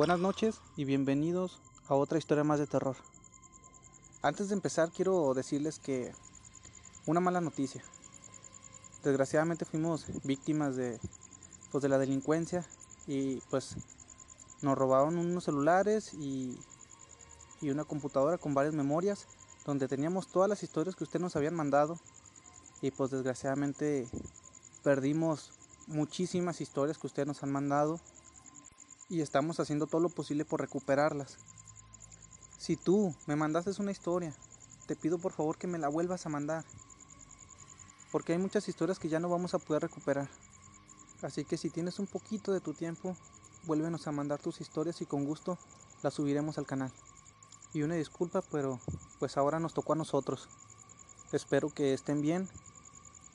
[0.00, 2.96] Buenas noches y bienvenidos a otra historia más de terror.
[4.22, 6.14] Antes de empezar quiero decirles que
[7.04, 7.84] una mala noticia.
[9.04, 10.98] Desgraciadamente fuimos víctimas de
[11.70, 12.64] pues de la delincuencia
[13.06, 13.76] y pues
[14.62, 16.58] nos robaron unos celulares y,
[17.60, 19.26] y una computadora con varias memorias
[19.66, 22.00] donde teníamos todas las historias que ustedes nos habían mandado
[22.80, 24.08] y pues desgraciadamente
[24.82, 25.52] perdimos
[25.88, 28.00] muchísimas historias que ustedes nos han mandado
[29.10, 31.36] y estamos haciendo todo lo posible por recuperarlas.
[32.58, 34.32] Si tú me mandaste una historia,
[34.86, 36.64] te pido por favor que me la vuelvas a mandar.
[38.12, 40.28] Porque hay muchas historias que ya no vamos a poder recuperar.
[41.22, 43.16] Así que si tienes un poquito de tu tiempo,
[43.64, 45.58] vuélvenos a mandar tus historias y con gusto
[46.02, 46.92] las subiremos al canal.
[47.74, 48.78] Y una disculpa, pero
[49.18, 50.48] pues ahora nos tocó a nosotros.
[51.32, 52.48] Espero que estén bien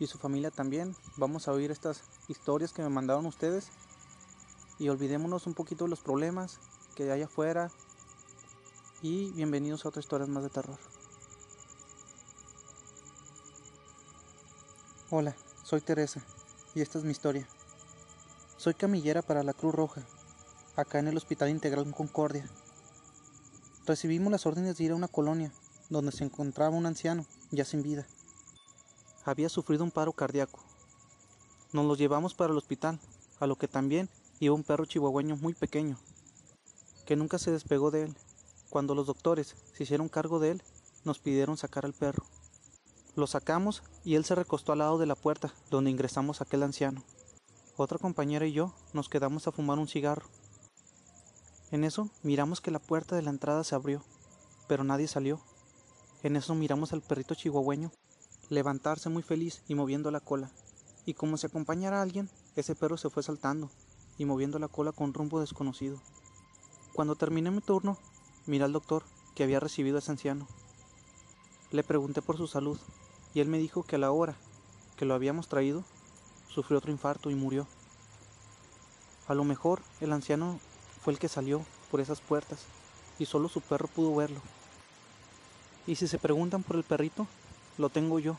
[0.00, 0.96] y su familia también.
[1.16, 3.70] Vamos a oír estas historias que me mandaron ustedes
[4.80, 6.58] y olvidémonos un poquito de los problemas
[6.94, 7.70] que hay afuera
[9.02, 10.78] y bienvenidos a otras historias más de terror.
[15.10, 16.22] Hola, soy Teresa
[16.74, 17.46] y esta es mi historia.
[18.56, 20.00] Soy camillera para la Cruz Roja,
[20.76, 22.48] acá en el Hospital Integral Concordia.
[23.84, 25.52] Recibimos las órdenes de ir a una colonia
[25.90, 28.06] donde se encontraba un anciano ya sin vida.
[29.26, 30.60] Había sufrido un paro cardíaco.
[31.72, 32.98] Nos lo llevamos para el hospital,
[33.40, 34.08] a lo que también
[34.40, 35.98] iba un perro chihuahueño muy pequeño,
[37.04, 38.16] que nunca se despegó de él.
[38.70, 40.62] Cuando los doctores se hicieron cargo de él,
[41.04, 42.24] nos pidieron sacar al perro.
[43.16, 47.04] Lo sacamos y él se recostó al lado de la puerta donde ingresamos aquel anciano.
[47.76, 50.26] Otra compañera y yo nos quedamos a fumar un cigarro.
[51.70, 54.02] En eso miramos que la puerta de la entrada se abrió,
[54.68, 55.38] pero nadie salió.
[56.22, 57.92] En eso miramos al perrito chihuahueño
[58.48, 60.50] levantarse muy feliz y moviendo la cola.
[61.04, 63.70] Y como si acompañara a alguien, ese perro se fue saltando
[64.20, 65.98] y moviendo la cola con rumbo desconocido.
[66.92, 67.96] Cuando terminé mi turno,
[68.44, 69.02] miré al doctor
[69.34, 70.46] que había recibido a ese anciano.
[71.70, 72.78] Le pregunté por su salud
[73.32, 74.36] y él me dijo que a la hora
[74.98, 75.84] que lo habíamos traído,
[76.50, 77.66] sufrió otro infarto y murió.
[79.26, 80.60] A lo mejor el anciano
[81.02, 82.66] fue el que salió por esas puertas
[83.18, 84.42] y solo su perro pudo verlo.
[85.86, 87.26] Y si se preguntan por el perrito,
[87.78, 88.36] lo tengo yo,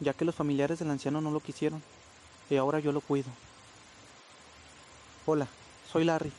[0.00, 1.82] ya que los familiares del anciano no lo quisieron
[2.48, 3.28] y ahora yo lo cuido.
[5.30, 5.46] Hola,
[5.92, 6.32] soy Larry.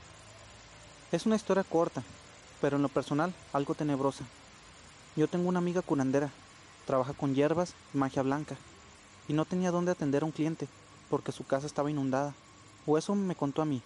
[1.11, 2.01] Es una historia corta,
[2.59, 4.25] pero en lo personal algo tenebrosa.
[5.15, 6.31] Yo tengo una amiga curandera,
[6.87, 8.55] trabaja con hierbas y magia blanca,
[9.27, 10.67] y no tenía dónde atender a un cliente
[11.07, 12.33] porque su casa estaba inundada,
[12.87, 13.83] o eso me contó a mí.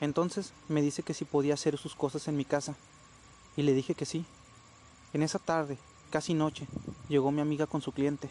[0.00, 2.76] Entonces me dice que si podía hacer sus cosas en mi casa,
[3.56, 4.24] y le dije que sí.
[5.12, 5.76] En esa tarde,
[6.10, 6.68] casi noche,
[7.08, 8.30] llegó mi amiga con su cliente.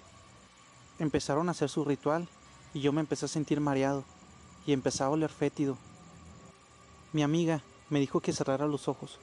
[0.98, 2.30] Empezaron a hacer su ritual
[2.74, 4.06] y yo me empecé a sentir mareado
[4.66, 5.78] y empezaba a oler fétido
[7.12, 9.18] mi amiga me dijo que cerrara los ojos,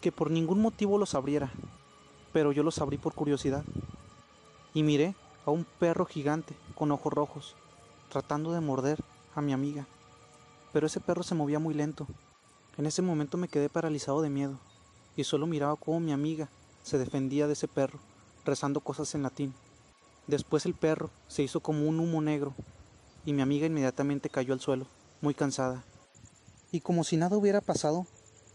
[0.00, 1.50] que por ningún motivo los abriera,
[2.32, 3.64] pero yo los abrí por curiosidad.
[4.72, 5.16] Y miré
[5.46, 7.56] a un perro gigante con ojos rojos,
[8.08, 9.00] tratando de morder
[9.34, 9.86] a mi amiga.
[10.72, 12.06] Pero ese perro se movía muy lento.
[12.76, 14.56] En ese momento me quedé paralizado de miedo,
[15.16, 16.48] y solo miraba cómo mi amiga
[16.84, 17.98] se defendía de ese perro,
[18.44, 19.54] rezando cosas en latín.
[20.28, 22.54] Después el perro se hizo como un humo negro,
[23.26, 24.86] y mi amiga inmediatamente cayó al suelo,
[25.20, 25.82] muy cansada
[26.74, 28.04] y como si nada hubiera pasado,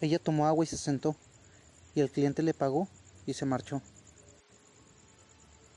[0.01, 1.15] ella tomó agua y se sentó,
[1.95, 2.89] y el cliente le pagó
[3.25, 3.81] y se marchó.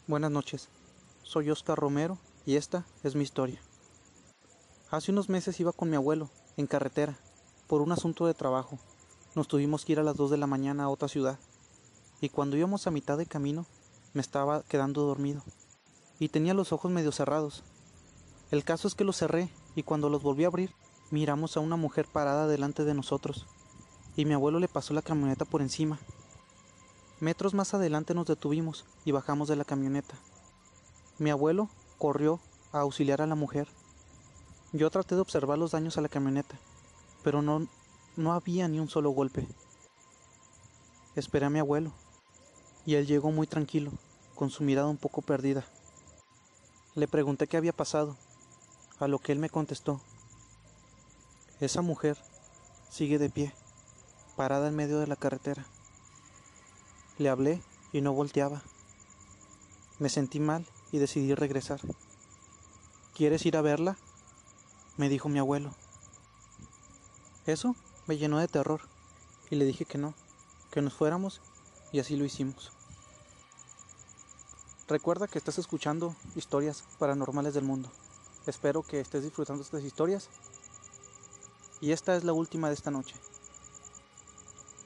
[0.08, 0.68] Buenas noches,
[1.22, 3.62] soy Oscar Romero y esta es mi historia.
[4.90, 7.16] Hace unos meses iba con mi abuelo, en carretera,
[7.68, 8.76] por un asunto de trabajo.
[9.36, 11.38] Nos tuvimos que ir a las 2 de la mañana a otra ciudad,
[12.20, 13.66] y cuando íbamos a mitad de camino,
[14.14, 15.44] me estaba quedando dormido,
[16.18, 17.62] y tenía los ojos medio cerrados.
[18.50, 20.74] El caso es que los cerré, y cuando los volví a abrir,
[21.12, 23.46] miramos a una mujer parada delante de nosotros,
[24.16, 25.98] y mi abuelo le pasó la camioneta por encima.
[27.20, 30.14] Metros más adelante nos detuvimos y bajamos de la camioneta.
[31.18, 31.68] Mi abuelo
[31.98, 32.40] corrió
[32.72, 33.68] a auxiliar a la mujer.
[34.72, 36.56] Yo traté de observar los daños a la camioneta,
[37.22, 37.66] pero no,
[38.16, 39.46] no había ni un solo golpe.
[41.14, 41.92] Esperé a mi abuelo,
[42.86, 43.92] y él llegó muy tranquilo,
[44.34, 45.66] con su mirada un poco perdida.
[46.94, 48.16] Le pregunté qué había pasado,
[48.98, 50.00] a lo que él me contestó
[51.64, 52.18] esa mujer
[52.90, 53.54] sigue de pie,
[54.36, 55.64] parada en medio de la carretera.
[57.18, 57.62] Le hablé
[57.92, 58.62] y no volteaba.
[60.00, 61.80] Me sentí mal y decidí regresar.
[63.14, 63.96] ¿Quieres ir a verla?
[64.96, 65.72] me dijo mi abuelo.
[67.46, 67.76] Eso
[68.06, 68.80] me llenó de terror
[69.48, 70.14] y le dije que no,
[70.70, 71.40] que nos fuéramos
[71.92, 72.72] y así lo hicimos.
[74.88, 77.88] Recuerda que estás escuchando historias paranormales del mundo.
[78.46, 80.28] Espero que estés disfrutando estas historias
[81.82, 83.16] Y esta es la última de esta noche.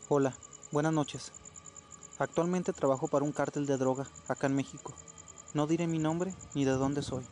[0.09, 0.35] Hola,
[0.73, 1.31] buenas noches.
[2.19, 4.95] Actualmente trabajo para un cártel de droga acá en México.
[5.53, 7.23] No diré mi nombre ni de dónde soy,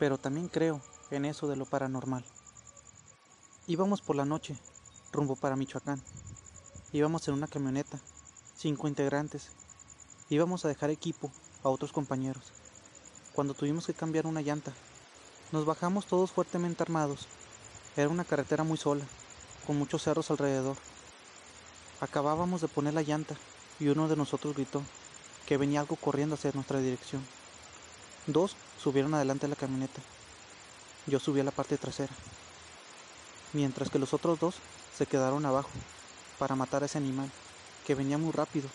[0.00, 0.80] pero también creo
[1.12, 2.24] en eso de lo paranormal.
[3.68, 4.58] Íbamos por la noche,
[5.12, 6.02] rumbo para Michoacán.
[6.92, 8.00] Íbamos en una camioneta,
[8.56, 9.50] cinco integrantes.
[10.28, 11.30] Íbamos a dejar equipo
[11.62, 12.50] a otros compañeros.
[13.32, 14.72] Cuando tuvimos que cambiar una llanta,
[15.52, 17.28] nos bajamos todos fuertemente armados
[17.96, 19.04] era una carretera muy sola,
[19.66, 20.76] con muchos cerros alrededor.
[22.00, 23.34] Acabábamos de poner la llanta
[23.80, 24.82] y uno de nosotros gritó
[25.46, 27.26] que venía algo corriendo hacia nuestra dirección.
[28.26, 30.02] Dos subieron adelante de la camioneta.
[31.06, 32.12] Yo subí a la parte trasera,
[33.54, 34.56] mientras que los otros dos
[34.96, 35.70] se quedaron abajo
[36.38, 37.30] para matar a ese animal,
[37.86, 38.68] que venía muy rápido.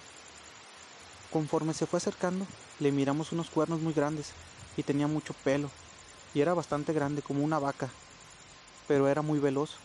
[1.32, 2.48] Conforme se fue acercando,
[2.80, 4.32] le miramos unos cuernos muy grandes
[4.78, 5.70] y tenía mucho pelo,
[6.34, 7.90] y era bastante grande como una vaca
[8.92, 9.78] pero era muy veloz.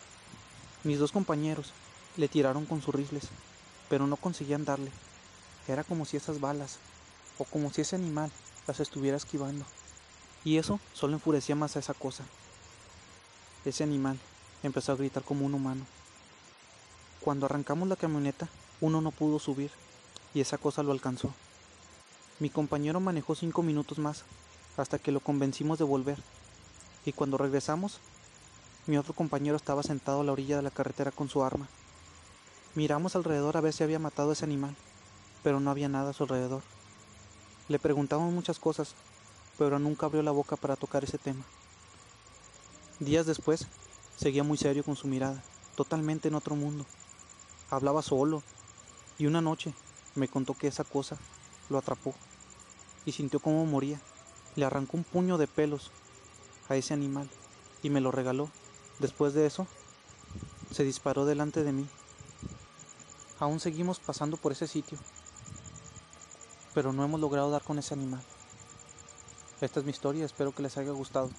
[0.83, 1.73] Mis dos compañeros
[2.17, 3.29] le tiraron con sus rifles,
[3.89, 4.91] pero no conseguían darle.
[5.69, 6.79] Era como si esas balas,
[7.39, 8.33] o como si ese animal
[8.67, 9.65] las estuviera esquivando.
[10.45, 12.25] Y eso solo enfurecía más a esa cosa.
[13.65, 14.19] Ese animal
[14.65, 15.87] empezó a gritar como un humano.
[17.21, 18.49] Cuando arrancamos la camioneta,
[18.81, 19.71] uno no pudo subir,
[20.35, 21.33] y esa cosa lo alcanzó.
[22.41, 24.25] Mi compañero manejó cinco minutos más,
[24.77, 26.19] hasta que lo convencimos de volver,
[27.05, 28.01] y cuando regresamos,
[28.87, 31.67] mi otro compañero estaba sentado a la orilla de la carretera con su arma.
[32.77, 34.77] Miramos alrededor a ver si había matado a ese animal,
[35.43, 36.63] pero no había nada a su alrededor.
[37.69, 38.95] Le preguntamos muchas cosas,
[39.59, 41.45] pero nunca abrió la boca para tocar ese tema.
[43.01, 43.67] Días después,
[44.17, 45.43] seguía muy serio con su mirada,
[45.75, 46.87] totalmente en otro mundo.
[47.71, 48.45] Hablaba solo,
[49.19, 49.75] y una noche
[50.15, 51.17] me contó que esa cosa
[51.71, 52.15] lo atrapó
[53.05, 54.01] y sintió cómo moría.
[54.55, 55.91] Le arrancó un puño de pelos
[56.69, 57.29] a ese animal
[57.83, 58.49] y me lo regaló
[58.99, 59.67] Después de eso,
[60.73, 61.87] se disparó delante de mí.
[63.39, 64.97] Aún seguimos pasando por ese sitio,
[66.73, 68.23] pero no hemos logrado dar con ese animal.
[69.61, 71.31] Esta es mi historia, espero que les haya gustado.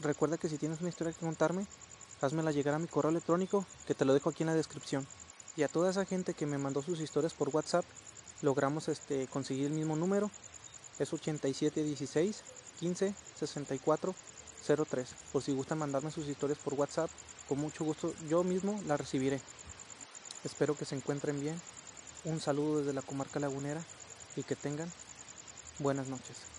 [0.00, 1.66] Recuerda que si tienes una historia que contarme,
[2.20, 5.06] házmela llegar a mi correo electrónico, que te lo dejo aquí en la descripción.
[5.56, 7.84] Y a toda esa gente que me mandó sus historias por WhatsApp,
[8.42, 10.30] logramos este, conseguir el mismo número.
[10.98, 12.42] Es 8716
[12.80, 14.14] 15 64
[14.62, 15.08] 03.
[15.32, 17.10] Por si gustan mandarme sus historias por WhatsApp,
[17.48, 19.40] con mucho gusto yo mismo las recibiré.
[20.44, 21.60] Espero que se encuentren bien.
[22.24, 23.82] Un saludo desde la comarca lagunera
[24.36, 24.90] y que tengan
[25.78, 26.51] buenas noches.